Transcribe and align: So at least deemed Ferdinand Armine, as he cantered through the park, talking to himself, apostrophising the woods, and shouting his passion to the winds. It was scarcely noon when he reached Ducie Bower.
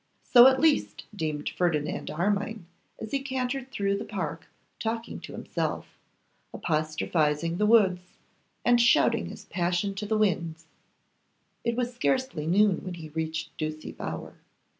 So 0.23 0.47
at 0.47 0.59
least 0.59 1.03
deemed 1.15 1.49
Ferdinand 1.51 2.09
Armine, 2.09 2.65
as 2.99 3.11
he 3.11 3.19
cantered 3.21 3.69
through 3.71 3.99
the 3.99 4.03
park, 4.03 4.47
talking 4.79 5.19
to 5.19 5.33
himself, 5.33 5.89
apostrophising 6.51 7.57
the 7.57 7.67
woods, 7.67 8.01
and 8.65 8.81
shouting 8.81 9.27
his 9.29 9.45
passion 9.45 9.93
to 9.93 10.07
the 10.07 10.17
winds. 10.17 10.65
It 11.63 11.75
was 11.75 11.93
scarcely 11.93 12.47
noon 12.47 12.77
when 12.83 12.95
he 12.95 13.09
reached 13.09 13.55
Ducie 13.59 13.91
Bower. 13.91 14.33